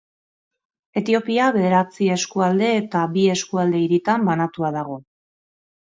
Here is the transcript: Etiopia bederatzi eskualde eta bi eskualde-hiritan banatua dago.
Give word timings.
Etiopia 1.01 1.49
bederatzi 1.57 2.09
eskualde 2.15 2.71
eta 2.79 3.03
bi 3.19 3.27
eskualde-hiritan 3.37 4.29
banatua 4.31 4.77
dago. 4.79 4.99